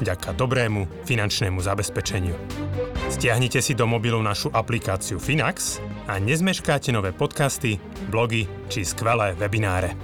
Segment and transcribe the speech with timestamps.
[0.00, 2.34] vďaka dobrému finančnému zabezpečeniu.
[3.12, 5.78] Stiahnite si do mobilu našu aplikáciu Finax
[6.10, 7.78] a nezmeškáte nové podcasty,
[8.10, 9.94] blogy či skvelé webináre.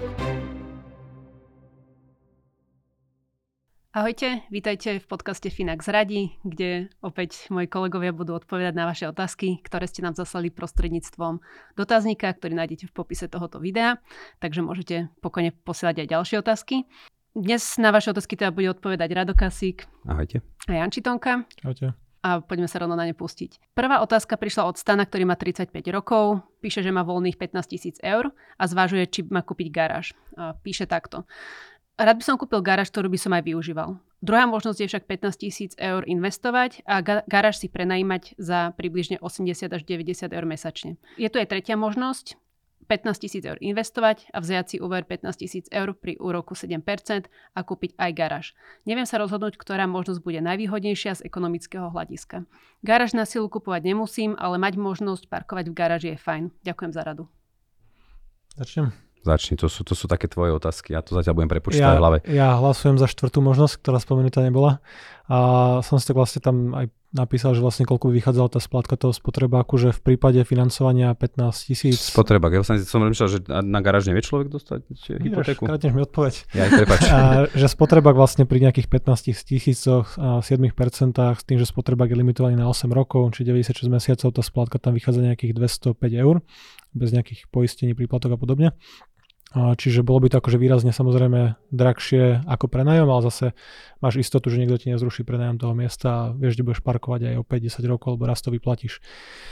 [3.91, 9.59] Ahojte, vítajte v podcaste Finax Radi, kde opäť moji kolegovia budú odpovedať na vaše otázky,
[9.67, 11.43] ktoré ste nám zaslali prostredníctvom
[11.75, 13.99] dotazníka, ktorý nájdete v popise tohoto videa,
[14.39, 16.87] takže môžete pokojne posielať aj ďalšie otázky.
[17.31, 20.43] Dnes na vaše otázky teda bude odpovedať Rado Kasík Ahojte.
[20.67, 21.47] a Janči Tonka.
[21.63, 21.95] Ahojte.
[22.21, 23.73] A poďme sa rovno na ne pustiť.
[23.73, 26.45] Prvá otázka prišla od Stana, ktorý má 35 rokov.
[26.61, 28.29] Píše, že má voľných 15 tisíc eur
[28.61, 30.13] a zvažuje, či má kúpiť garáž.
[30.37, 31.25] A píše takto.
[31.97, 33.97] Rád by som kúpil garáž, ktorú by som aj využíval.
[34.21, 39.17] Druhá možnosť je však 15 tisíc eur investovať a ga- garáž si prenajímať za približne
[39.17, 41.01] 80 až 90 eur mesačne.
[41.17, 42.37] Je tu aj tretia možnosť,
[42.91, 46.83] 15 tisíc eur investovať a vziať si úver 15 tisíc eur pri úroku 7%
[47.31, 48.47] a kúpiť aj garáž.
[48.83, 52.51] Neviem sa rozhodnúť, ktorá možnosť bude najvýhodnejšia z ekonomického hľadiska.
[52.83, 56.51] Garáž na silu kupovať nemusím, ale mať možnosť parkovať v garáži je fajn.
[56.67, 57.31] Ďakujem za radu.
[58.59, 58.91] Začnem.
[59.21, 60.97] Začni, to sú, to sú také tvoje otázky.
[60.97, 62.19] Ja to zatiaľ budem prepočítať Ja, v hlave.
[62.25, 64.81] ja hlasujem za štvrtú možnosť, ktorá spomenutá nebola.
[65.29, 65.37] A
[65.85, 69.11] som si tak vlastne tam aj napísal, že vlastne koľko by vychádzala tá splátka toho
[69.11, 71.99] spotrebáku, že v prípade financovania 15 tisíc.
[71.99, 72.51] Spotreba.
[72.51, 74.87] Ja som, som rozmýšľal, že na garáž nevie človek dostať
[75.19, 75.67] hypotéku.
[75.67, 76.35] Kratneš mi odpoveď.
[76.55, 76.65] Ja.
[77.11, 77.19] A,
[77.51, 80.71] že spotrebák vlastne pri nejakých 15 tisícoch a 7%
[81.19, 84.95] s tým, že spotrebák je limitovaný na 8 rokov, či 96 mesiacov, tá splátka tam
[84.95, 86.43] vychádza nejakých 205 eur,
[86.95, 88.75] bez nejakých poistení, príplatok a podobne.
[89.51, 93.47] Čiže bolo by to akože výrazne samozrejme drahšie ako prenajom, ale zase
[93.99, 97.37] máš istotu, že niekto ti nezruší prenajom toho miesta a vieš, kde budeš parkovať aj
[97.43, 99.03] o 5-10 rokov, alebo raz to vyplatíš.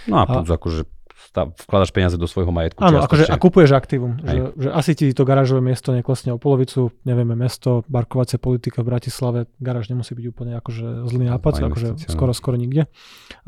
[0.06, 2.80] No a, A- plus akože stav, vkladaš peniaze do svojho majetku.
[2.80, 4.20] Áno, akože a kupuješ aktívum.
[4.22, 4.28] Hej.
[4.28, 8.92] Že, že asi ti to garážové miesto neklesne o polovicu, nevieme, mesto, barkovacia politika v
[8.94, 12.86] Bratislave, garáž nemusí byť úplne akože zlý nápad, Fajn akože investícia, skoro, skoro nikde.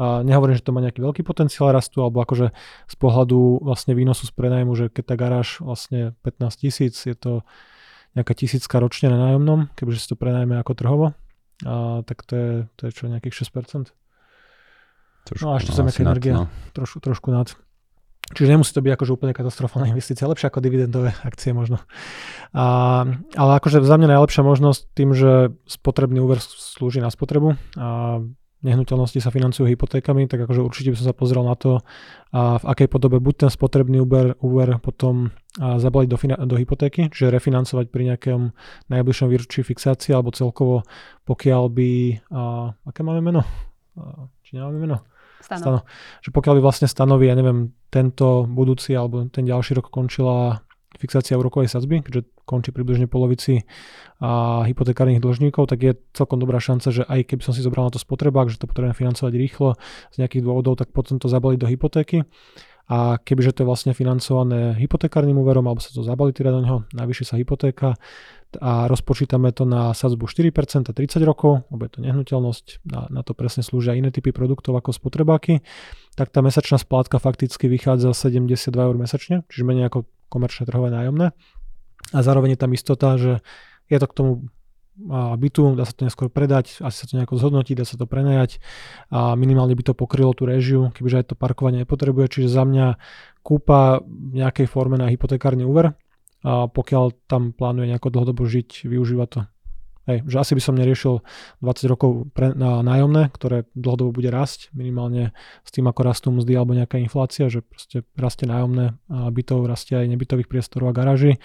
[0.00, 2.52] A nehovorím, že to má nejaký veľký potenciál rastu, alebo akože
[2.86, 7.46] z pohľadu vlastne výnosu z prenajmu, že keď tá garáž vlastne 15 tisíc, je to
[8.18, 11.06] nejaká tisícka ročne na nájomnom, kebyže si to prenajme ako trhovo,
[11.62, 13.99] a, tak to je, to je čo, nejakých 6%.
[15.28, 16.34] Trošku, no a ešte zemeká asi nad, energia.
[16.34, 16.44] no.
[16.72, 17.48] trošku, trošku nad.
[18.30, 21.82] Čiže nemusí to byť akože úplne katastrofálna investícia, lepšie ako dividendové akcie možno.
[22.54, 22.64] A,
[23.34, 28.22] ale akože za mňa najlepšia možnosť tým, že spotrebný úver slúži na spotrebu a
[28.60, 31.80] nehnuteľnosti sa financujú hypotékami, tak akože určite by som sa pozrel na to,
[32.30, 37.32] a v akej podobe buď ten spotrebný úver, úver potom zabaliť do, do hypotéky, čiže
[37.32, 38.52] refinancovať pri nejakom
[38.92, 40.84] najbližšom výročí fixácie, alebo celkovo
[41.24, 41.90] pokiaľ by,
[42.30, 42.40] a,
[42.84, 43.42] aké máme meno?
[43.96, 45.06] A, či nemáme meno?
[45.38, 45.62] Stano.
[45.62, 45.80] Stano.
[46.26, 50.66] Že pokiaľ by vlastne stanoví, ja neviem, tento budúci alebo ten ďalší rok končila
[50.98, 53.62] fixácia úrokovej sadzby, keďže končí približne polovici
[54.18, 57.94] a hypotekárnych dlžníkov, tak je celkom dobrá šanca, že aj keby som si zobral na
[57.94, 59.78] to spotrebák, že to potrebujem financovať rýchlo
[60.10, 62.26] z nejakých dôvodov, tak potom to zabaliť do hypotéky.
[62.90, 66.78] A kebyže to je vlastne financované hypotekárnym úverom, alebo sa to zabalí teda do neho,
[66.90, 67.94] navýši sa hypotéka
[68.58, 73.22] a rozpočítame to na sadzbu 4% a 30 rokov, lebo je to nehnuteľnosť, na, na
[73.22, 75.62] to presne slúžia iné typy produktov ako spotrebáky,
[76.18, 81.30] tak tá mesačná splátka fakticky vychádza 72 eur mesačne, čiže menej ako komerčné trhové nájomné.
[82.10, 83.38] A zároveň je tam istota, že
[83.86, 84.32] je to k tomu
[85.36, 88.60] bytu, dá sa to neskôr predať, asi sa to nejako zhodnotí, dá sa to prenajať
[89.08, 93.00] a minimálne by to pokrylo tú režiu, kebyže aj to parkovanie nepotrebuje, čiže za mňa
[93.40, 95.96] kúpa v nejakej forme na hypotekárny úver
[96.44, 99.48] a pokiaľ tam plánuje nejako dlhodobo žiť, využíva to.
[100.08, 101.20] Hej, že asi by som neriešil
[101.60, 106.56] 20 rokov pre, na nájomné, ktoré dlhodobo bude rásť, minimálne s tým, ako rastú mzdy
[106.56, 111.36] alebo nejaká inflácia, že proste rastie nájomné bytov, rastie aj nebytových priestorov a garáží,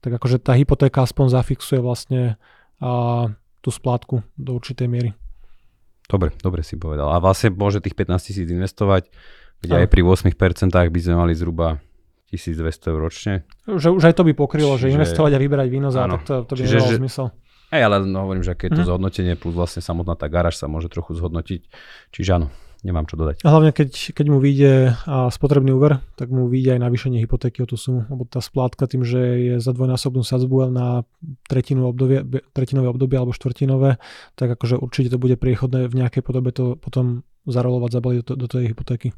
[0.00, 2.40] tak akože tá hypotéka aspoň zafixuje vlastne
[2.78, 3.26] a,
[3.58, 5.10] tú splátku do určitej miery.
[6.04, 7.08] Dobre, dobre si povedal.
[7.08, 9.10] A vlastne môže tých 15 tisíc investovať,
[9.60, 9.82] kde Áno.
[9.82, 10.32] aj pri 8%
[10.70, 11.82] by sme mali zhruba
[12.28, 13.34] 1200 eur ročne.
[13.64, 16.34] Že už aj to by pokrylo, že Čiže- investovať a vyberať víno za, tak to,
[16.44, 17.26] to by Čiže, nemalo že- zmysel.
[17.68, 18.88] Hej, ale no, hovorím, že aké je to Mhm.
[18.88, 21.68] zhodnotenie plus vlastne samotná tá garáž sa môže trochu zhodnotiť.
[22.10, 22.48] Čiže áno,
[22.86, 23.42] nemám čo dodať.
[23.42, 24.94] A hlavne keď, keď mu vyjde
[25.34, 29.02] spotrebný úver, tak mu vyjde aj navýšenie hypotéky o tú sumu, lebo tá splátka tým,
[29.02, 31.02] že je za dvojnásobnú sadzbu na
[31.50, 32.22] tretinu obdobie,
[32.54, 33.98] tretinové obdobie alebo štvrtinové,
[34.38, 38.46] tak akože určite to bude priechodné v nejakej podobe to potom zarolovať, zabaliť do, do
[38.46, 39.10] tej hypotéky.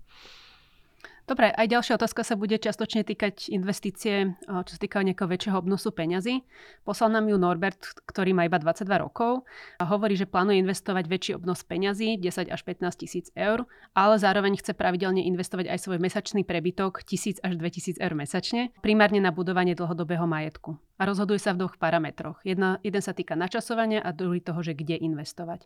[1.30, 5.94] Dobre, aj ďalšia otázka sa bude častočne týkať investície, čo sa týka nejakého väčšieho obnosu
[5.94, 6.42] peňazí.
[6.82, 7.78] Poslal nám ju Norbert,
[8.10, 9.46] ktorý má iba 22 rokov
[9.78, 13.62] a hovorí, že plánuje investovať väčší obnos peňazí, 10 až 15 tisíc eur,
[13.94, 19.22] ale zároveň chce pravidelne investovať aj svoj mesačný prebytok 1000 až 2000 eur mesačne, primárne
[19.22, 22.36] na budovanie dlhodobého majetku a rozhoduje sa v dvoch parametroch.
[22.44, 25.64] Jedna, jeden sa týka načasovania a druhý toho, že kde investovať.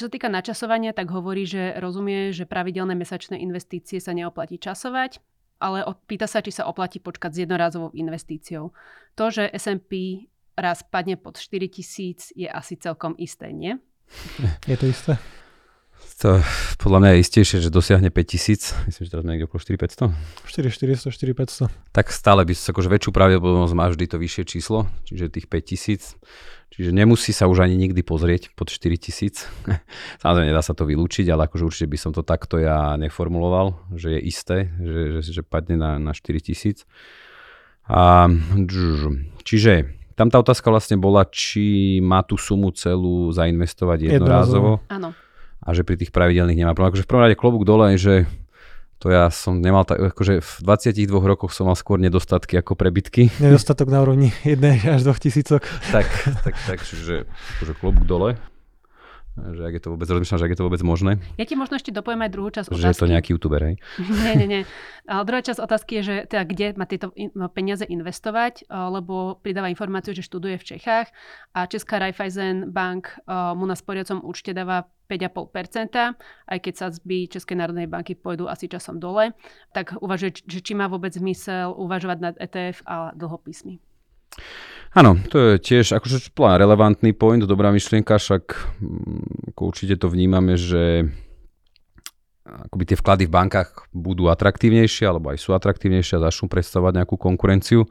[0.00, 4.56] Čo sa týka načasovania, tak hovorí, že rozumie, že pravidelné mesačné investície sa neoplatí
[5.08, 5.12] časovať,
[5.60, 8.72] ale pýta sa, či sa oplatí počkať s jednorázovou investíciou.
[9.16, 10.24] To, že S&P
[10.56, 13.76] raz padne pod 4000 je asi celkom isté, nie?
[14.68, 15.16] Je to isté?
[16.20, 16.36] To
[16.76, 20.12] podľa mňa je istejšie, že dosiahne 5000, myslím, že teraz niekde okolo 4500.
[20.44, 21.96] 4400, 4500.
[21.96, 26.20] Tak stále by sa akože väčšiu pravdepodobnosť má vždy to vyššie číslo, čiže tých 5000.
[26.70, 29.48] Čiže nemusí sa už ani nikdy pozrieť pod 4000.
[30.22, 34.12] Samozrejme, nedá sa to vylúčiť, ale akože určite by som to takto ja neformuloval, že
[34.12, 36.84] je isté, že, že, že padne na, na 4000.
[37.88, 38.28] A,
[39.40, 44.84] čiže tam tá otázka vlastne bola, či má tú sumu celú zainvestovať jednorázovo.
[44.92, 45.16] Áno
[45.60, 46.96] a že pri tých pravidelných nemá problém.
[46.96, 48.24] Akože v prvom rade klobúk dole, že
[49.00, 53.32] to ja som nemal tak, akože v 22 rokoch som mal skôr nedostatky ako prebytky.
[53.40, 55.64] Nedostatok na úrovni 1 až 2 tisícok.
[55.88, 56.04] tak,
[56.44, 57.24] tak, tak, že
[57.56, 58.36] akože klobúk dole
[59.56, 61.12] že ak je to vôbec, rozmýšľam, že ak je to vôbec možné.
[61.40, 62.84] Ja ti možno ešte dopoviem aj druhú časť otázky.
[62.84, 63.74] Že je to nejaký youtuber, hej?
[64.24, 64.62] nie, nie, nie.
[65.08, 67.10] A druhá časť otázky je, že teda kde má tieto
[67.56, 71.08] peniaze investovať, lebo pridáva informáciu, že študuje v Čechách
[71.56, 76.14] a Česká Raiffeisen Bank mu na sporiacom účte dáva 5,5%,
[76.46, 79.34] aj keď sa zby Českej národnej banky pôjdu asi časom dole,
[79.74, 83.82] tak uvažuje, že či má vôbec zmysel uvažovať nad ETF a dlhopismi.
[84.90, 88.44] Áno, to je tiež akože relevantný point, dobrá myšlienka, však
[88.82, 91.06] mm, ako určite to vnímame, že
[92.42, 97.14] akoby tie vklady v bankách budú atraktívnejšie, alebo aj sú atraktívnejšie a začnú predstavovať nejakú
[97.14, 97.86] konkurenciu.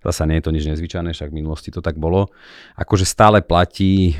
[0.00, 2.32] Zasa nie je to nič nezvyčajné, však v minulosti to tak bolo.
[2.80, 4.16] Akože stále platí,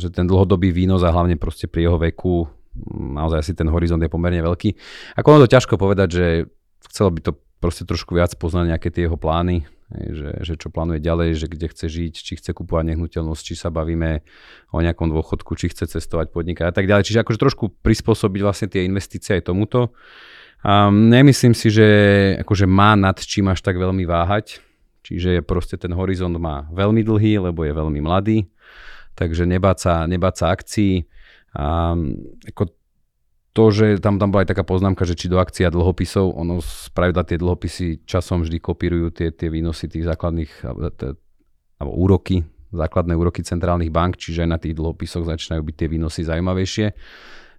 [0.00, 4.00] že ten dlhodobý výnos a hlavne proste pri jeho veku mm, naozaj asi ten horizont
[4.00, 4.72] je pomerne veľký.
[5.20, 6.26] Ako ono to ťažko povedať, že
[6.88, 11.02] chcelo by to proste trošku viac poznať nejaké tie jeho plány, že, že čo plánuje
[11.02, 14.22] ďalej, že kde chce žiť, či chce kupovať nehnuteľnosť, či sa bavíme
[14.70, 17.10] o nejakom dôchodku, či chce cestovať, podnikať a tak ďalej.
[17.10, 19.90] Čiže akože trošku prispôsobiť vlastne tie investície aj tomuto.
[20.62, 21.86] A nemyslím si, že
[22.46, 24.62] akože má nad čím až tak veľmi váhať.
[25.02, 28.46] Čiže proste ten horizont má veľmi dlhý, lebo je veľmi mladý.
[29.18, 30.06] Takže nebáť
[30.38, 31.02] sa akcií.
[31.56, 31.98] A
[32.46, 32.79] ako
[33.50, 36.62] to, že tam, tam bola aj taká poznámka, že či do akcií a dlhopisov, ono
[36.62, 43.42] spravidla tie dlhopisy časom vždy kopírujú tie, tie výnosy tých základných, alebo úroky, základné úroky
[43.42, 46.86] centrálnych bank, čiže aj na tých dlhopisoch začínajú byť tie výnosy zaujímavejšie.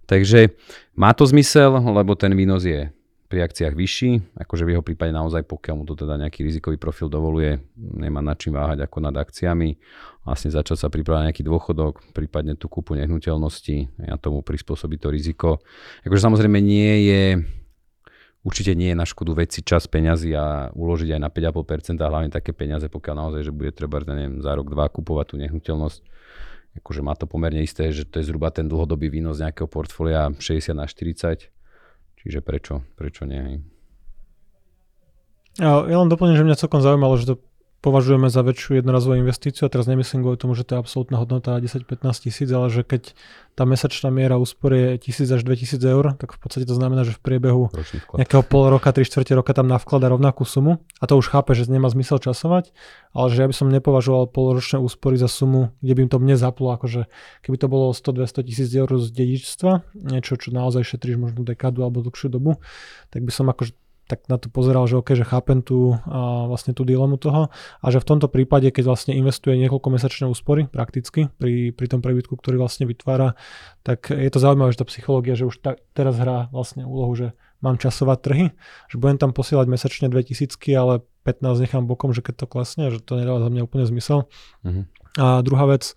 [0.08, 0.56] Takže
[0.96, 2.88] má to zmysel, lebo ten výnos je
[3.32, 4.10] pri akciách vyšší,
[4.44, 8.36] akože v jeho prípade naozaj, pokiaľ mu to teda nejaký rizikový profil dovoluje, nemá nad
[8.36, 9.80] čím váhať ako nad akciami,
[10.28, 15.48] vlastne začať sa pripravať nejaký dôchodok, prípadne tú kúpu nehnuteľnosti a tomu prispôsobiť to riziko.
[16.04, 17.22] Akože samozrejme nie je,
[18.44, 22.28] určite nie je na škodu veci čas peňazí a uložiť aj na 5,5% a hlavne
[22.28, 26.00] také peniaze, pokiaľ naozaj, že bude treba neviem, za rok, dva kupovať tú nehnuteľnosť.
[26.84, 30.76] Akože má to pomerne isté, že to je zhruba ten dlhodobý výnos nejakého portfólia 60
[30.76, 31.61] na 40
[32.22, 33.60] Čiže prečo, prečo nie?
[35.58, 37.42] Ja, ja len doplním, že mňa celkom zaujímalo, že to
[37.82, 41.58] považujeme za väčšiu jednorazovú investíciu a teraz nemyslím kvôli tomu, že to je absolútna hodnota
[41.58, 43.12] 10-15 tisíc, ale že keď
[43.52, 47.12] tá mesačná miera úspory je 1000 až 2000 eur, tak v podstate to znamená, že
[47.12, 47.68] v priebehu
[48.16, 50.80] nejakého pol roka, 3 čtvrte roka tam navklada rovnakú sumu.
[51.02, 52.72] A to už chápe, že nemá zmysel časovať,
[53.12, 56.36] ale že ja by som nepovažoval poloročné úspory za sumu, kde by im to mne
[56.38, 57.10] zaplo, akože
[57.44, 62.00] keby to bolo 100-200 tisíc eur z dedičstva, niečo, čo naozaj šetríš možno dekádu alebo
[62.00, 62.56] dlhšiu dobu,
[63.12, 63.76] tak by som akože
[64.12, 67.48] tak na to pozeral, že OK, že chápem tú, a vlastne tú dilemu toho
[67.80, 72.04] a že v tomto prípade, keď vlastne investuje niekoľko mesačné úspory prakticky pri, pri tom
[72.04, 73.40] prebytku, ktorý vlastne vytvára,
[73.80, 77.32] tak je to zaujímavé, že tá psychológia, že už ta, teraz hrá vlastne úlohu, že
[77.64, 78.46] mám časovať trhy,
[78.92, 83.00] že budem tam posielať mesačne 2000, ale 15 nechám bokom, že keď to klesne, že
[83.00, 84.28] to nedáva za mňa úplne zmysel.
[84.60, 84.84] Uh-huh.
[85.16, 85.96] A druhá vec,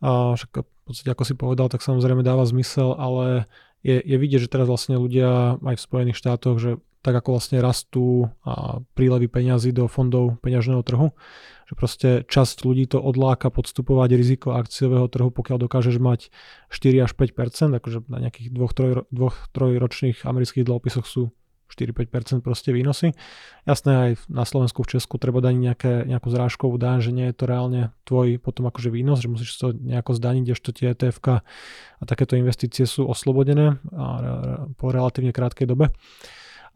[0.00, 3.44] a však v podstate ako si povedal, tak samozrejme dáva zmysel, ale
[3.84, 7.64] je, je vidieť, že teraz vlastne ľudia aj v Spojených štátoch, že tak ako vlastne
[7.64, 11.16] rastú a prílevy peňazí do fondov peňažného trhu,
[11.64, 16.28] že proste časť ľudí to odláka podstupovať riziko akciového trhu, pokiaľ dokážeš mať
[16.68, 21.32] 4 až 5% akože na nejakých dvoch, troj, dvoch trojročných amerických dlhopisoch sú
[21.70, 23.14] 4-5% proste výnosy.
[23.62, 27.36] Jasné, aj na Slovensku, v Česku treba dať nejaké, nejakú zrážkovú daň, že nie je
[27.38, 32.02] to reálne tvoj potom akože výnos, že musíš to nejako zdaniť, kdežto tie etf a
[32.02, 35.94] takéto investície sú oslobodené a, po relatívne krátkej dobe.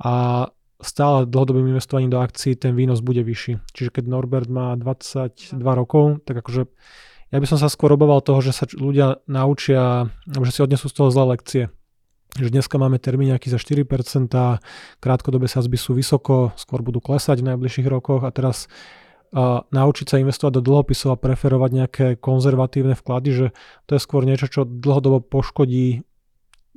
[0.02, 0.46] A
[0.82, 3.62] stále dlhodobým investovaním do akcií ten výnos bude vyšší.
[3.72, 6.66] Čiže keď Norbert má 22 rokov, tak akože
[7.32, 10.96] ja by som sa skôr oboval toho, že sa ľudia naučia, že si odnesú z
[10.96, 11.70] toho zlé lekcie
[12.34, 13.86] že dneska máme nejaký za 4%,
[14.98, 18.66] krátkodobé sazby sú vysoko, skôr budú klesať v najbližších rokoch a teraz
[19.34, 23.46] a naučiť sa investovať do dlhopisov a preferovať nejaké konzervatívne vklady, že
[23.90, 26.06] to je skôr niečo, čo dlhodobo poškodí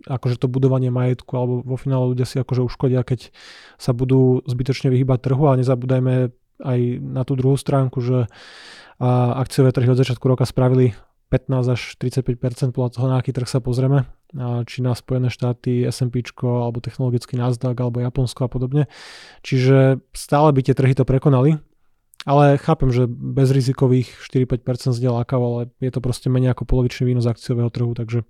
[0.06, 3.34] akože to budovanie majetku, alebo vo finále ľudia si akože uškodia, keď
[3.82, 6.30] sa budú zbytočne vyhybať trhu a nezabúdajme
[6.62, 8.30] aj na tú druhú stránku, že
[9.02, 10.94] akciové trhy od začiatku roka spravili
[11.30, 14.08] 15 až 35 podľa toho, na aký trh sa pozrieme,
[14.64, 18.88] či na Spojené štáty, S&P alebo technologický Nasdaq alebo Japonsko a podobne.
[19.44, 21.60] Čiže stále by tie trhy to prekonali,
[22.24, 27.28] ale chápem, že bez rizikových 4-5% zde ale je to proste menej ako polovičný výnos
[27.28, 28.24] akciového trhu, takže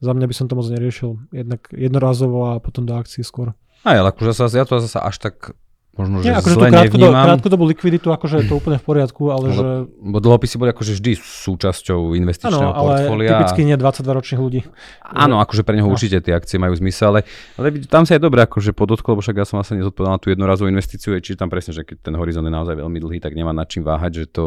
[0.00, 1.20] za mňa by som to moc neriešil.
[1.30, 3.52] Jednak jednorazovo a potom do akcií skôr.
[3.84, 5.56] Aj, ale akože sa, ja to zase až tak
[5.96, 9.46] možno, že Nie, akože zle krátkodobu, krátkodobú likviditu, akože je to úplne v poriadku, ale
[9.52, 9.66] lebo, že...
[10.00, 13.30] Bo dlhopisy boli akože vždy súčasťou investičného ano, ale portfólia.
[13.36, 14.60] typicky nie 22 ročných ľudí.
[15.04, 15.96] Áno, akože pre neho no.
[15.96, 17.20] určite tie akcie majú zmysel, ale,
[17.60, 20.28] ale tam sa je dobré akože podotkol, lebo však ja som asi nezodpovedal na tú
[20.32, 23.52] jednorazovú investíciu, čiže tam presne, že keď ten horizont je naozaj veľmi dlhý, tak nemá
[23.52, 24.44] nad čím váhať, že to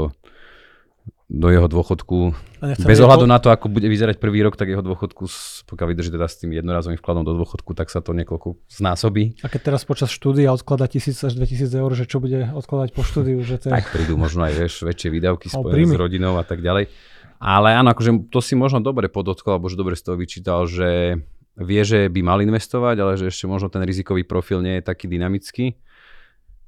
[1.33, 5.25] do jeho dôchodku, bez ohľadu na to, ako bude vyzerať prvý rok, tak jeho dôchodku,
[5.65, 9.41] pokiaľ vydrží teda s tým jednorazovým vkladom do dôchodku, tak sa to niekoľko znásobí.
[9.41, 13.01] A keď teraz počas štúdia odklada 1000 až 2000 eur, že čo bude odkladať po
[13.01, 13.41] štúdiu?
[13.41, 13.73] Že to je...
[13.73, 16.93] Tak prídu možno aj vieš, väčšie výdavky spojené s rodinou a tak ďalej.
[17.41, 21.17] Ale áno, akože to si možno dobre podotkol, alebo že dobre z toho vyčítal, že
[21.57, 25.09] vie, že by mal investovať, ale že ešte možno ten rizikový profil nie je taký
[25.09, 25.81] dynamický.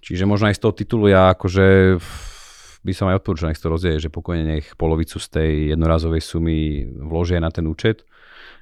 [0.02, 1.98] Čiže možno aj z toho titulu ja akože
[2.86, 6.86] by som aj odporúčal, nech to rozdieje, že pokojne nech polovicu z tej jednorazovej sumy
[6.86, 8.06] vložia na ten účet.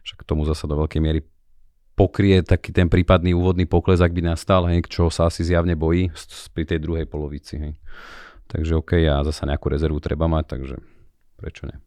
[0.08, 1.20] Však tomu zasa do veľkej miery
[1.94, 6.10] pokrie taký ten prípadný úvodný pokles, ak by nastal, hej, čo sa asi zjavne bojí
[6.56, 7.60] pri tej druhej polovici.
[7.60, 7.74] Hej.
[8.48, 10.76] Takže OK, a zasa nejakú rezervu treba mať, takže
[11.38, 11.78] prečo nie?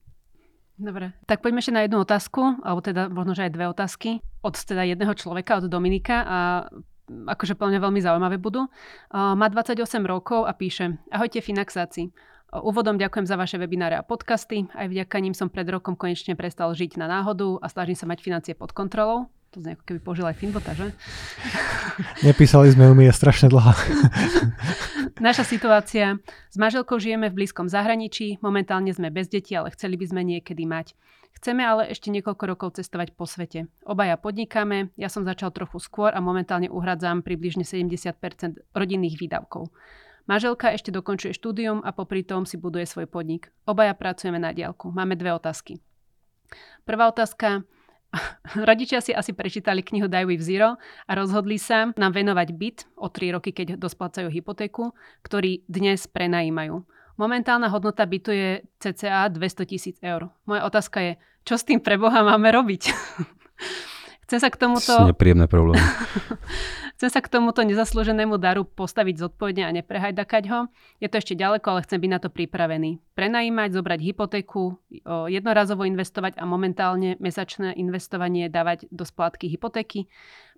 [0.76, 4.54] Dobre, tak poďme ešte na jednu otázku, alebo teda možno, že aj dve otázky od
[4.60, 6.38] teda jedného človeka, od Dominika a
[7.08, 8.66] akože plne veľmi zaujímavé budú.
[9.14, 12.10] Má 28 rokov a píše Ahojte Finaxáci.
[12.54, 14.70] Úvodom ďakujem za vaše webináre a podcasty.
[14.72, 18.22] Aj vďaka ním som pred rokom konečne prestal žiť na náhodu a snažím sa mať
[18.22, 19.26] financie pod kontrolou.
[19.54, 20.90] To znie ako keby požil aj Finbota, že?
[22.26, 23.72] Nepísali sme ju, mi je strašne dlhá.
[25.26, 26.20] Naša situácia.
[26.50, 30.68] S manželkou žijeme v blízkom zahraničí, momentálne sme bez detí, ale chceli by sme niekedy
[30.68, 30.92] mať.
[31.36, 33.68] Chceme ale ešte niekoľko rokov cestovať po svete.
[33.84, 38.16] Obaja podnikáme, ja som začal trochu skôr a momentálne uhradzám približne 70%
[38.72, 39.68] rodinných výdavkov.
[40.26, 43.52] Manželka ešte dokončuje štúdium a popri tom si buduje svoj podnik.
[43.68, 44.90] Obaja pracujeme na diálku.
[44.90, 45.78] Máme dve otázky.
[46.82, 47.62] Prvá otázka.
[48.68, 53.06] Rodičia si asi prečítali knihu Die with Zero a rozhodli sa nám venovať byt o
[53.12, 56.95] 3 roky, keď dosplácajú hypotéku, ktorý dnes prenajímajú.
[57.16, 58.48] Momentálna hodnota bytu je
[58.80, 60.28] cca 200 tisíc eur.
[60.44, 61.12] Moja otázka je,
[61.48, 62.82] čo s tým pre Boha máme robiť?
[64.26, 64.90] Chcem sa k tomuto...
[65.06, 65.78] Nepríjemné problémy.
[66.98, 70.66] chcem sa k tomuto nezaslúženému daru postaviť zodpovedne a neprehajdakať ho.
[70.98, 72.98] Je to ešte ďaleko, ale chcem byť na to pripravený.
[73.14, 74.82] Prenajímať, zobrať hypotéku,
[75.30, 80.10] jednorazovo investovať a momentálne mesačné investovanie dávať do splátky hypotéky.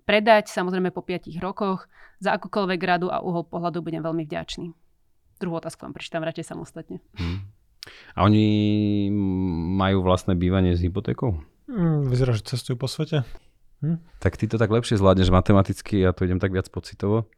[0.07, 1.85] Predať, samozrejme po 5 rokoch.
[2.17, 4.88] Za akúkoľvek radu a uhol pohľadu budem veľmi vďačný.
[5.39, 6.99] Druhú otázku vám prečítam radšej samostatne.
[7.15, 7.47] Hmm.
[8.13, 9.07] A oni
[9.79, 11.39] majú vlastné bývanie s hypotékou?
[11.71, 13.23] Hmm, vyzerá, že cestujú po svete.
[13.79, 14.03] Hm?
[14.19, 17.31] Tak ty to tak lepšie zvládneš matematicky, ja to idem tak viac pocitovo.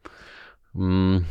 [0.74, 1.22] Hmm,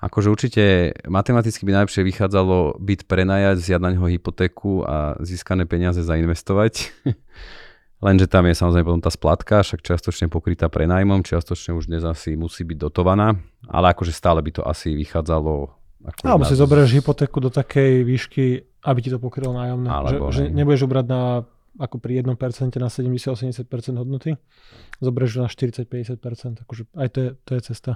[0.00, 0.62] akože určite
[1.04, 6.88] matematicky by najlepšie vychádzalo byť prenajať, zjať na neho hypotéku a získané peniaze zainvestovať.
[8.02, 12.34] Lenže tam je samozrejme potom tá splatka, však čiastočne pokrytá prenajmom, čiastočne už dnes asi
[12.34, 13.38] musí byť dotovaná,
[13.70, 15.81] ale akože stále by to asi vychádzalo
[16.22, 18.44] alebo si zoberieš hypotéku do takej výšky,
[18.82, 19.88] aby ti to pokrylo nájomné.
[19.88, 21.22] Alebo, že, že nebudeš obrať na
[21.80, 22.36] ako pri 1%
[22.76, 23.64] na 70-80%
[23.96, 24.36] hodnoty,
[25.00, 26.68] zoberieš na 40-50%.
[26.68, 27.92] Akože aj to je, to je cesta.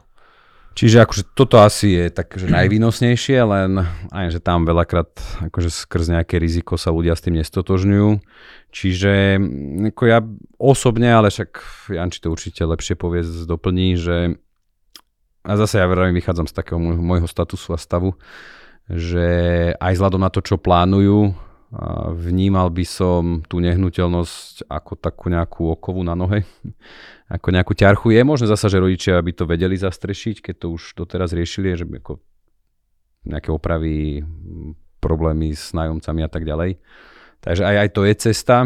[0.76, 3.80] Čiže akože toto asi je tak, že najvýnosnejšie, len
[4.12, 5.08] aj, že tam veľakrát
[5.48, 8.20] akože skrz nejaké riziko sa ľudia s tým nestotožňujú.
[8.76, 9.40] Čiže
[9.96, 10.20] ako ja
[10.60, 11.64] osobne, ale však
[11.96, 14.36] Janči to určite lepšie povie, doplní, že
[15.46, 18.18] a zase ja veľmi vychádzam z takého môjho, statusu a stavu,
[18.90, 19.26] že
[19.78, 21.30] aj vzhľadom na to, čo plánujú,
[22.14, 26.46] vnímal by som tú nehnuteľnosť ako takú nejakú okovu na nohe,
[27.34, 28.14] ako nejakú ťarchu.
[28.14, 31.86] Je možné zasa, že rodičia by to vedeli zastrešiť, keď to už doteraz riešili, že
[31.86, 32.18] ako
[33.26, 34.22] nejaké opravy,
[35.02, 36.78] problémy s nájomcami a tak ďalej.
[37.42, 38.56] Takže aj, aj to je cesta.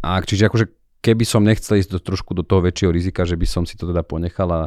[0.00, 0.66] A čiže akože
[1.04, 3.88] keby som nechcel ísť do, trošku do toho väčšieho rizika, že by som si to
[3.88, 4.62] teda ponechal a,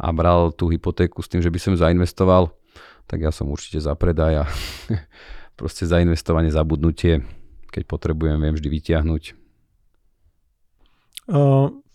[0.00, 2.48] a bral tú hypotéku s tým, že by som zainvestoval,
[3.04, 4.44] tak ja som určite za predaj a
[5.60, 7.20] proste zainvestovanie, zabudnutie,
[7.68, 9.22] keď potrebujem, viem vždy vyťahnuť.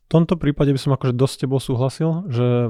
[0.06, 2.70] v tomto prípade by som akože dosť tebou súhlasil, že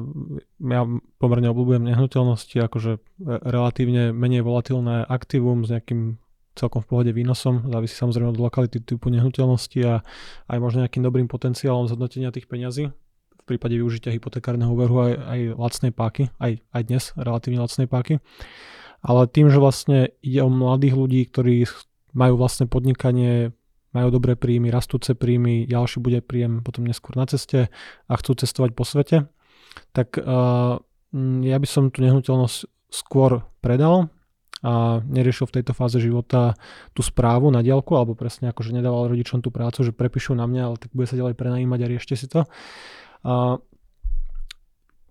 [0.64, 0.82] ja
[1.20, 6.16] pomerne obľúbujem nehnuteľnosti, akože relatívne menej volatilné aktívum s nejakým
[6.56, 10.00] celkom v pohode výnosom, závisí samozrejme od lokality typu nehnuteľnosti a
[10.48, 12.96] aj možno nejakým dobrým potenciálom zhodnotenia tých peňazí
[13.46, 18.18] v prípade využitia hypotekárneho úveru aj, aj lacnej páky, aj, aj dnes relatívne lacnej páky
[19.06, 21.70] ale tým, že vlastne ide o mladých ľudí, ktorí
[22.18, 23.54] majú vlastné podnikanie,
[23.94, 27.70] majú dobré príjmy, rastúce príjmy, ďalší bude príjem potom neskôr na ceste
[28.10, 29.30] a chcú cestovať po svete,
[29.94, 30.82] tak uh,
[31.46, 32.58] ja by som tú nehnuteľnosť
[32.90, 34.10] skôr predal
[34.66, 36.58] a neriešil v tejto fáze života
[36.98, 40.50] tú správu na diálku, alebo presne ako, že nedával rodičom tú prácu, že prepíšu na
[40.50, 42.50] mňa, ale tak bude sa ďalej prenajímať a riešte si to.
[43.26, 43.58] A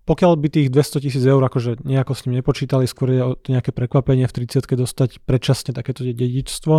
[0.05, 3.73] pokiaľ by tých 200 tisíc eur akože nejako s ním nepočítali, skôr je to nejaké
[3.73, 6.75] prekvapenie v 30 dostať predčasne takéto dedičstvo.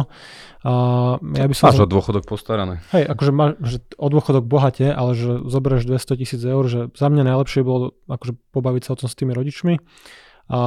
[0.62, 0.72] A
[1.18, 1.74] ja by som...
[1.74, 2.86] Máš o dôchodok postarané.
[2.94, 7.10] Hej, akože máš že o dôchodok bohate, ale že zoberieš 200 tisíc eur, že za
[7.10, 9.82] mňa najlepšie bolo akože pobaviť sa o tom s tými rodičmi.
[10.46, 10.60] A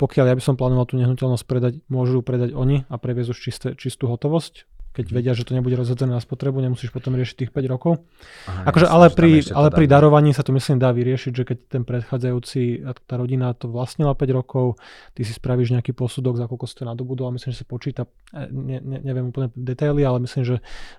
[0.00, 3.38] pokiaľ ja by som plánoval tú nehnuteľnosť predať, môžu ju predať oni a previesť už
[3.38, 5.14] čisté, čistú hotovosť keď mhm.
[5.14, 8.02] vedia, že to nebude rozhodné na spotrebu, nemusíš potom riešiť tých 5 rokov.
[8.50, 11.82] Aha, akože, ale pri, ale pri darovaní sa to myslím dá vyriešiť, že keď ten
[11.86, 14.82] predchádzajúci, tá rodina to vlastnila 5 rokov,
[15.14, 18.10] ty si spravíš nejaký posudok, za koľko si to nadobudol a myslím, že sa počíta,
[18.34, 20.56] e, ne, ne, neviem úplne detaily, ale myslím, že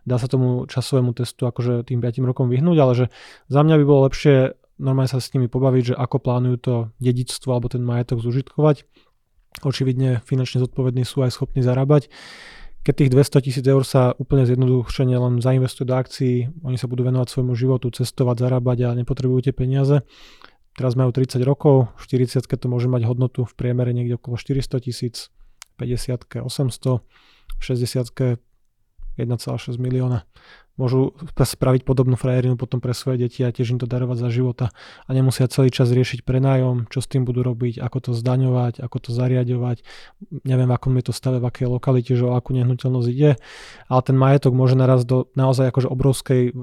[0.07, 3.05] dá sa tomu časovému testu akože tým 5 rokom vyhnúť, ale že
[3.51, 7.53] za mňa by bolo lepšie normálne sa s nimi pobaviť, že ako plánujú to dedičstvo
[7.53, 8.89] alebo ten majetok zužitkovať.
[9.61, 12.09] Očividne finančne zodpovední sú aj schopní zarábať
[12.81, 17.05] keď tých 200 tisíc eur sa úplne zjednodušene len zainvestujú do akcií, oni sa budú
[17.05, 20.01] venovať svojmu životu, cestovať, zarábať a nepotrebujú tie peniaze.
[20.73, 25.29] Teraz majú 30 rokov, 40 to môže mať hodnotu v priemere niekde okolo 400 tisíc,
[25.77, 27.05] 50 800,
[27.61, 28.41] 60
[29.19, 30.23] 1,6 milióna
[30.79, 34.65] môžu spraviť podobnú frajerinu potom pre svoje deti a tiež im to darovať za života
[35.05, 38.97] a nemusia celý čas riešiť prenájom, čo s tým budú robiť, ako to zdaňovať, ako
[38.97, 39.83] to zariadovať,
[40.47, 43.37] neviem v akom je to stave, v akej lokalite, že o akú nehnuteľnosť ide,
[43.91, 46.55] ale ten majetok môže naraz do naozaj akože obrovskej,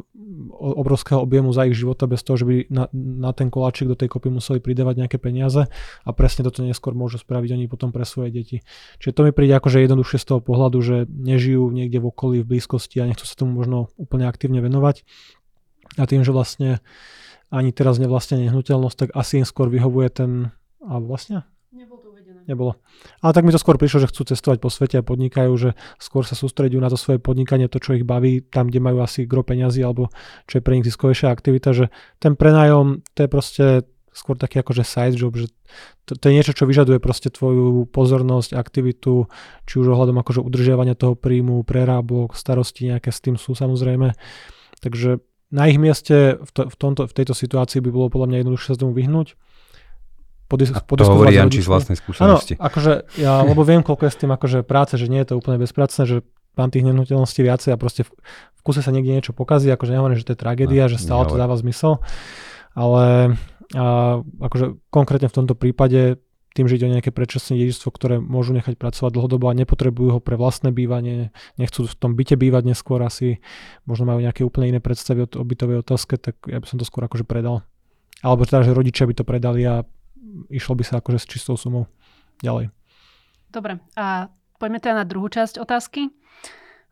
[0.58, 4.12] obrovského objemu za ich života bez toho, že by na, na ten koláčik do tej
[4.12, 5.66] kopy museli pridávať nejaké peniaze
[6.04, 8.56] a presne toto neskôr môžu spraviť oni potom pre svoje deti.
[9.00, 12.56] Čiže to mi príde akože jednoduchšie z toho pohľadu, že nežijú niekde v okolí, v
[12.56, 15.02] blízkosti a nechcú sa tomu možno úplne aktívne venovať.
[15.96, 16.84] A tým, že vlastne
[17.48, 20.30] ani teraz nevlastne nehnuteľnosť, tak asi im skôr vyhovuje ten...
[20.84, 21.48] A vlastne?
[22.48, 22.80] Nebolo.
[23.20, 26.24] Ale tak mi to skôr prišlo, že chcú cestovať po svete a podnikajú, že skôr
[26.24, 29.44] sa sústredujú na to svoje podnikanie, to, čo ich baví, tam, kde majú asi gro
[29.44, 30.08] peňazí, alebo
[30.48, 33.64] čo je pre nich ziskovejšia aktivita, že ten prenájom, to je proste
[34.16, 35.52] skôr taký akože side job, že
[36.08, 39.28] to, to je niečo, čo vyžaduje proste tvoju pozornosť, aktivitu,
[39.68, 44.16] či už ohľadom akože udržiavania toho príjmu, prerábok, starosti nejaké s tým sú samozrejme.
[44.80, 45.20] Takže
[45.52, 48.70] na ich mieste v, to, v, tomto, v tejto situácii by bolo podľa mňa jednoduchšie
[48.74, 49.36] sa tomu vyhnúť.
[50.48, 52.56] Podis- a to hovorí Janči z vlastnej skúsenosti.
[52.56, 55.34] Áno, akože ja, lebo viem, koľko je s tým akože práce, že nie je to
[55.36, 56.16] úplne bezpracné, že
[56.56, 58.10] mám tých nehnuteľností viacej a proste v,
[58.56, 61.28] v kuse sa niekde niečo pokazí, akože nehovorím, že to je tragédia, no, že stále
[61.28, 62.00] to dáva zmysel,
[62.72, 63.36] ale
[63.76, 66.16] a akože konkrétne v tomto prípade
[66.56, 70.20] tým, že ide o nejaké predčasné dedičstvo, ktoré môžu nechať pracovať dlhodobo a nepotrebujú ho
[70.24, 71.30] pre vlastné bývanie,
[71.60, 73.44] nechcú v tom byte bývať neskôr asi,
[73.84, 77.04] možno majú nejaké úplne iné predstavy o bytovej otázke, tak ja by som to skôr
[77.04, 77.62] akože predal.
[78.24, 79.84] Alebo teda, že rodičia by to predali a
[80.48, 81.90] išlo by sa akože s čistou sumou
[82.40, 82.70] ďalej.
[83.48, 84.28] Dobre, a
[84.60, 86.12] poďme teda na druhú časť otázky.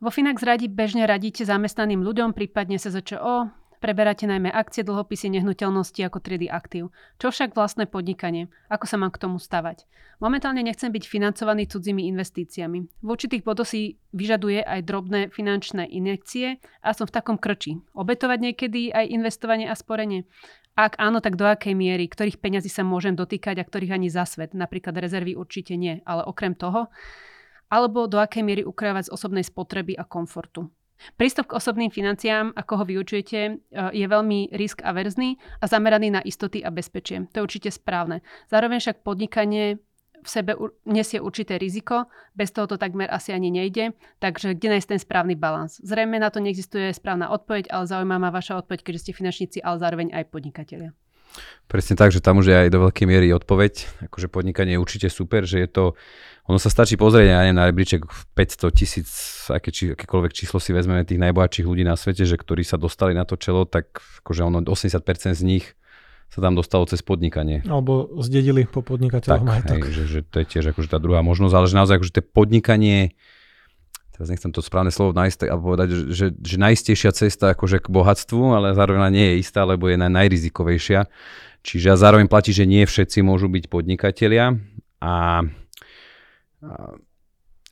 [0.01, 6.19] Vo Finax radi bežne radíte zamestnaným ľuďom, prípadne SZČO, Preberáte najmä akcie, dlhopisy, nehnuteľnosti ako
[6.25, 6.89] triedy aktív.
[7.21, 8.49] Čo však vlastné podnikanie?
[8.73, 9.85] Ako sa mám k tomu stavať?
[10.17, 12.79] Momentálne nechcem byť financovaný cudzími investíciami.
[13.05, 17.77] V určitých bodoch si vyžaduje aj drobné finančné injekcie a som v takom krči.
[17.93, 20.25] Obetovať niekedy aj investovanie a sporenie?
[20.77, 24.29] Ak áno, tak do akej miery, ktorých peňazí sa môžem dotýkať a ktorých ani za
[24.29, 24.53] svet?
[24.53, 26.93] Napríklad rezervy určite nie, ale okrem toho?
[27.73, 30.69] Alebo do akej miery ukrajovať z osobnej spotreby a komfortu?
[31.17, 36.21] Prístup k osobným financiám, ako ho vyučujete, e, je veľmi risk averzný a zameraný na
[36.25, 37.25] istoty a bezpečie.
[37.33, 38.25] To je určite správne.
[38.49, 39.81] Zároveň však podnikanie
[40.27, 44.89] v sebe nesie určité riziko, bez toho to takmer asi ani nejde, takže kde nájsť
[44.91, 45.79] ten správny balans?
[45.87, 49.79] Zrejme na to neexistuje správna odpoveď, ale zaujíma ma vaša odpoveď, keďže ste finančníci, ale
[49.79, 50.91] zároveň aj podnikatelia.
[51.67, 54.07] Presne tak, že tam už je aj do veľkej miery odpoveď.
[54.09, 55.85] Akože podnikanie je určite super, že je to,
[56.47, 58.07] ono sa stačí pozrieť aj na rebríček
[58.39, 59.11] 500 tisíc,
[59.51, 63.13] aké, či, akékoľvek číslo si vezmeme tých najbohatších ľudí na svete, že ktorí sa dostali
[63.13, 65.77] na to čelo, tak akože ono 80% z nich
[66.31, 67.65] sa tam dostalo cez podnikanie.
[67.65, 69.81] Alebo zdedili po podnikateľoch tak, majetok.
[69.89, 72.23] Hej, že, že, to je tiež akože tá druhá možnosť, ale že naozaj akože to
[72.25, 73.17] podnikanie
[74.17, 77.93] teraz nechcem to správne slovo nájsť, alebo povedať, že, že, že najistejšia cesta akože k
[77.93, 81.05] bohatstvu, ale zároveň nie je istá, lebo je najrizikovejšia.
[81.61, 84.57] Čiže zároveň platí, že nie všetci môžu byť podnikatelia
[85.05, 85.45] a,
[86.65, 86.73] a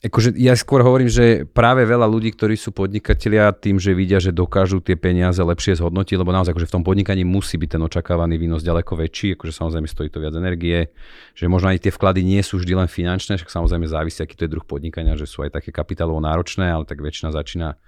[0.05, 4.29] akože ja skôr hovorím, že práve veľa ľudí, ktorí sú podnikatelia, tým, že vidia, že
[4.29, 8.37] dokážu tie peniaze lepšie zhodnotiť, lebo naozaj akože v tom podnikaní musí byť ten očakávaný
[8.37, 10.93] výnos ďaleko väčší, akože samozrejme stojí to viac energie,
[11.33, 14.45] že možno aj tie vklady nie sú vždy len finančné, však samozrejme závisí, aký to
[14.45, 17.79] je druh podnikania, že sú aj také kapitálovo náročné, ale tak väčšina začína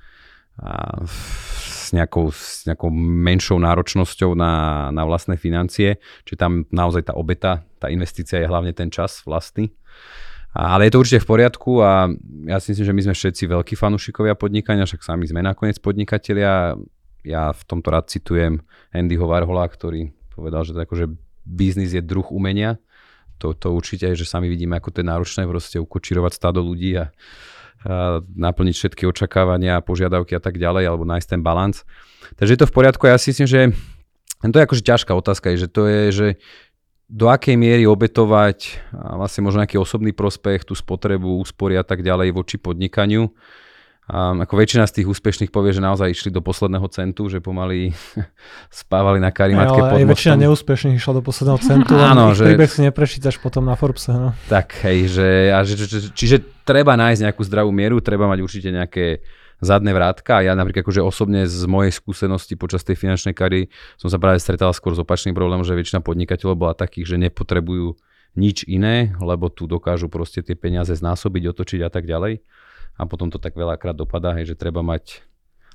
[0.58, 4.54] a s, nejakou, s nejakou menšou náročnosťou na,
[4.90, 9.70] na vlastné financie, čiže tam naozaj tá obeta, tá investícia je hlavne ten čas vlastný.
[10.58, 12.10] Ale je to určite v poriadku a
[12.50, 16.74] ja si myslím, že my sme všetci veľkí fanúšikovia podnikania, však sami sme nakoniec podnikatelia.
[17.22, 21.14] Ja v tomto rád citujem Andyho Warhola, ktorý povedal, že to akože
[21.46, 22.82] biznis je druh umenia.
[23.38, 26.98] To, to určite je, že sami vidíme, ako to je náročné proste ukočírovať stádo ľudí
[26.98, 27.14] a,
[27.86, 31.86] a naplniť všetky očakávania, požiadavky a tak ďalej, alebo nájsť ten balans.
[32.34, 33.06] Takže je to v poriadku.
[33.06, 33.62] Ja si myslím, že
[34.42, 36.28] to je akože ťažká otázka, že to je, že
[37.08, 42.36] do akej miery obetovať vlastne možno nejaký osobný prospech, tú spotrebu, úspory a tak ďalej
[42.36, 43.32] voči podnikaniu.
[44.08, 47.92] A ako väčšina z tých úspešných povie, že naozaj išli do posledného centu, že pomaly
[48.72, 52.48] spávali na karimatke pod aj väčšina neúspešných išla do posledného centu, Áno, že...
[52.48, 54.08] príbeh si neprečítaš potom na Forbes.
[54.08, 54.32] No.
[54.48, 58.72] Tak, hej, že, a že, že, čiže treba nájsť nejakú zdravú mieru, treba mať určite
[58.72, 59.28] nejaké
[59.62, 60.42] zadné vrátka.
[60.46, 64.74] Ja napríklad akože osobne z mojej skúsenosti počas tej finančnej kary som sa práve stretal
[64.74, 67.98] skôr s opačným problémom, že väčšina podnikateľov bola takých, že nepotrebujú
[68.38, 72.46] nič iné, lebo tu dokážu proste tie peniaze znásobiť, otočiť a tak ďalej.
[72.98, 75.26] A potom to tak veľakrát dopadá, hej, že treba mať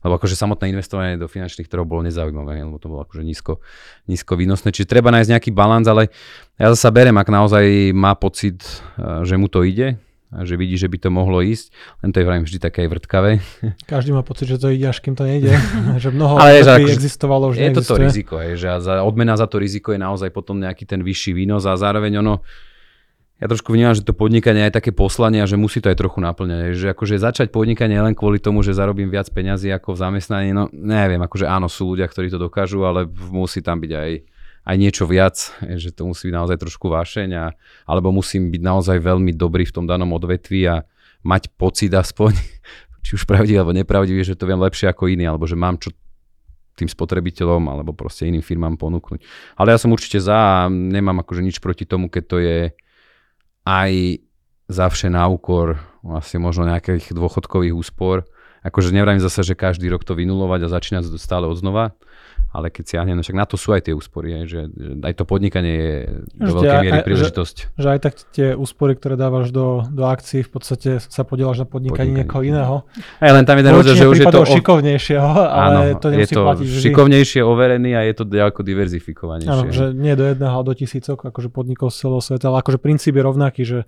[0.03, 3.63] lebo akože samotné investovanie do finančných trhov bolo nezaujímavé, lebo to bolo akože nízko,
[4.11, 4.75] nízko výnosné.
[4.75, 6.11] Čiže treba nájsť nejaký balans, ale
[6.59, 8.67] ja zase berem, ak naozaj má pocit,
[8.99, 10.03] eh, že mu to ide,
[10.41, 11.69] že vidí, že by to mohlo ísť.
[12.01, 13.45] Len to je vrajím vždy také vrtkavé.
[13.93, 15.53] Každý má pocit, že to ide, až kým to nejde.
[16.03, 19.37] že mnoho Ale že akože existovalo, už Je to to riziko, je, že za, odmena
[19.37, 22.41] za to riziko je naozaj potom nejaký ten vyšší výnos a zároveň ono,
[23.43, 26.23] ja trošku vnímam, že to podnikanie je také poslanie a že musí to aj trochu
[26.23, 26.79] naplňať.
[26.79, 30.73] Že akože začať podnikanie len kvôli tomu, že zarobím viac peňazí ako v zamestnaní, no
[30.73, 34.11] neviem, akože áno, sú ľudia, ktorí to dokážu, ale musí tam byť aj
[34.63, 37.47] aj niečo viac, že to musí byť naozaj trošku vášeň, a,
[37.87, 40.87] alebo musím byť naozaj veľmi dobrý v tom danom odvetvi a
[41.27, 42.39] mať pocit aspoň,
[43.05, 45.91] či už pravdivý alebo nepravdivý, že to viem lepšie ako iný, alebo že mám čo
[46.73, 49.21] tým spotrebiteľom alebo proste iným firmám ponúknuť.
[49.61, 52.59] Ale ja som určite za a nemám akože nič proti tomu, keď to je
[53.69, 53.93] aj
[54.73, 58.25] zavše na úkor vlastne možno nejakých dôchodkových úspor.
[58.65, 61.99] Akože nevrajím zase, že každý rok to vynulovať a začínať stále od znova,
[62.53, 65.15] ale keď siahnem, no však na to sú aj tie úspory, aj, že, že aj
[65.17, 65.97] to podnikanie je
[66.37, 67.57] do veľkej miery aj, príležitosť.
[67.57, 71.65] Že, že aj tak tie úspory, ktoré dávaš do, do akcií, v podstate sa podielaš
[71.65, 72.85] na podnikaní niekoho iného.
[73.25, 74.41] Aj len tam jeden rozdiel, že už je to...
[74.45, 76.85] šikovnejšieho, ale áno, to nemusí je to platiť vždy.
[76.93, 79.49] šikovnejšie, overený a je to ďaleko diverzifikovanejšie.
[79.49, 82.77] Áno, že nie do jedného, ale do tisícok, akože podnikov z celého sveta, ale akože
[82.77, 83.79] princíp je rovnaký, že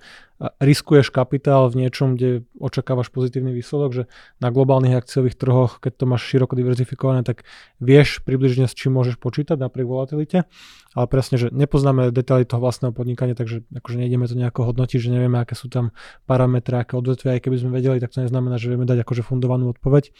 [0.58, 4.04] riskuješ kapitál v niečom, kde očakávaš pozitívny výsledok, že
[4.42, 7.46] na globálnych akciových trhoch, keď to máš široko diverzifikované, tak
[7.78, 10.46] vieš približne s čím môžeš počítať napriek volatilite,
[10.94, 15.10] ale presne, že nepoznáme detaily toho vlastného podnikania, takže akože nejdeme to nejako hodnotiť, že
[15.10, 15.90] nevieme, aké sú tam
[16.30, 19.74] parametre, aké odvetvia, aj keby sme vedeli, tak to neznamená, že vieme dať akože fundovanú
[19.74, 20.14] odpoveď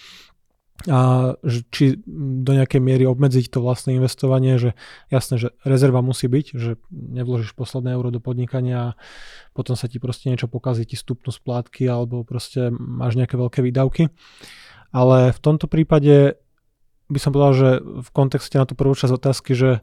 [0.90, 1.32] a
[1.70, 4.70] či do nejakej miery obmedziť to vlastné investovanie, že
[5.06, 8.94] jasné, že rezerva musí byť, že nevložíš posledné euro do podnikania a
[9.54, 14.10] potom sa ti proste niečo pokazí, ti stupnú splátky alebo proste máš nejaké veľké výdavky.
[14.90, 16.42] Ale v tomto prípade
[17.14, 19.79] by som povedal, že v kontexte na tú prvú časť otázky, že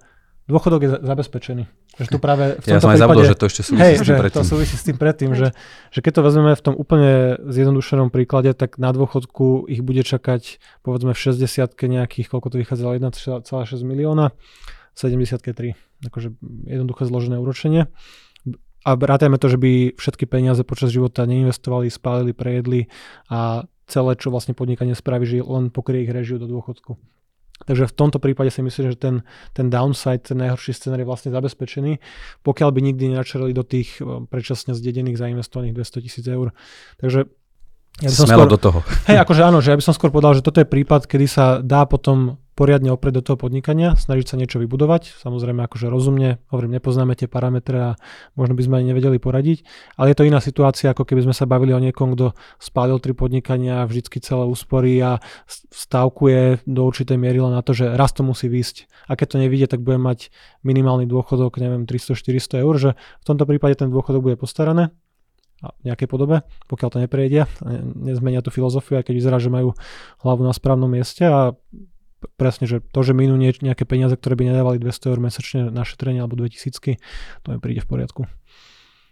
[0.52, 1.64] dôchodok je zabezpečený.
[2.00, 3.96] Že tu práve v tomto ja som aj prípade, zabudol, že to ešte súvisí hej,
[3.96, 4.40] s tým predtým.
[4.40, 5.48] to súvisí s tým predtým, že,
[5.92, 10.64] že keď to vezmeme v tom úplne zjednodušenom príklade, tak na dôchodku ich bude čakať
[10.88, 13.44] povedzme v 60 nejakých, koľko to vychádzalo, 1,6
[13.84, 14.32] milióna,
[14.96, 16.08] 70 3.
[16.08, 16.34] Akože
[16.68, 17.92] jednoduché zložené úročenie.
[18.82, 22.90] A rátajme to, že by všetky peniaze počas života neinvestovali, spálili, prejedli
[23.30, 26.98] a celé, čo vlastne podnikanie spraví, že len pokrie ich režiu do dôchodku.
[27.66, 29.16] Takže v tomto prípade si myslím, že ten,
[29.54, 32.02] ten downside, ten najhorší scenár je vlastne zabezpečený,
[32.42, 36.54] pokiaľ by nikdy nenačerali do tých eh, predčasne zdedených zainvestovaných 200 tisíc eur.
[37.02, 37.41] Takže
[38.02, 38.80] ja by som Smelo skôr, do toho.
[39.06, 41.46] Hej, akože áno, že ja by som skôr povedal, že toto je prípad, kedy sa
[41.62, 46.78] dá potom poriadne oprieť do toho podnikania, snažiť sa niečo vybudovať, samozrejme akože rozumne, hovorím,
[46.78, 47.92] nepoznáme tie parametre a
[48.38, 49.64] možno by sme ani nevedeli poradiť,
[49.96, 53.16] ale je to iná situácia, ako keby sme sa bavili o niekom, kto spálil tri
[53.16, 55.18] podnikania, vždycky celé úspory a
[55.74, 58.86] stavkuje do určitej miery len na to, že raz to musí výsť.
[59.08, 60.30] A keď to nevidie, tak bude mať
[60.62, 64.92] minimálny dôchodok, neviem, 300-400 eur, že v tomto prípade ten dôchodok bude postarané,
[65.62, 67.46] v nejakej podobe, pokiaľ to neprejde,
[68.02, 69.78] nezmenia tú filozofiu, aj keď vyzerá, že majú
[70.26, 71.54] hlavu na správnom mieste a
[72.38, 76.22] presne, že to, že minú nejaké peniaze, ktoré by nedávali 200 eur mesačne na šetrenie
[76.22, 76.98] alebo 2000,
[77.42, 78.22] to mi príde v poriadku.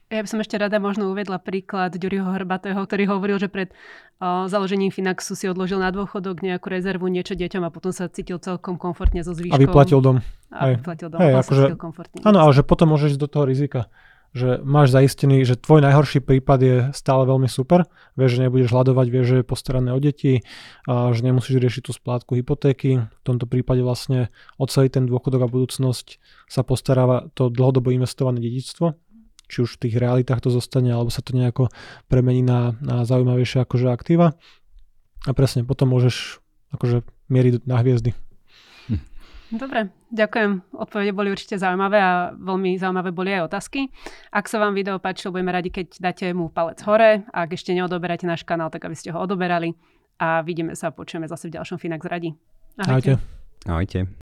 [0.09, 3.69] Ja by som ešte rada možno uvedla príklad Ďuriho Hrbatého, ktorý hovoril, že pred
[4.17, 8.41] uh, založením Finaxu si odložil na dôchodok nejakú rezervu, niečo deťom a potom sa cítil
[8.41, 9.53] celkom komfortne so zvyškom.
[9.53, 10.25] A vyplatil dom.
[10.49, 11.21] A vyplatil dom.
[11.21, 12.25] Hej, akože, komfortne.
[12.25, 13.93] Áno, ale že potom môžeš ísť do toho rizika
[14.29, 19.07] že máš zaistený, že tvoj najhorší prípad je stále veľmi super, vieš, že nebudeš hľadovať,
[19.09, 20.45] vieš, že je postarané o deti,
[20.85, 23.01] a že nemusíš riešiť tú splátku hypotéky.
[23.09, 24.29] V tomto prípade vlastne
[24.61, 28.93] o celý ten dôchodok a budúcnosť sa postaráva to dlhodobo investované dedictvo,
[29.49, 31.73] či už v tých realitách to zostane, alebo sa to nejako
[32.05, 34.37] premení na, na zaujímavejšie akože aktíva.
[35.25, 36.37] A presne, potom môžeš
[36.69, 37.01] akože
[37.33, 38.13] mieriť na hviezdy.
[39.49, 40.77] Dobre, ďakujem.
[40.77, 43.89] Odpovede boli určite zaujímavé a veľmi zaujímavé boli aj otázky.
[44.29, 47.25] Ak sa vám video páčilo, budeme radi, keď dáte mu palec hore.
[47.33, 49.73] A ak ešte neodoberáte náš kanál, tak aby ste ho odoberali.
[50.21, 52.33] A vidíme sa a počujeme zase v ďalšom Finax radi.
[52.77, 53.21] Ahojte.
[53.65, 54.09] Ahojte.